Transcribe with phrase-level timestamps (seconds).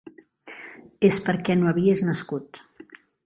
[1.09, 2.65] És perquè no havies nascut.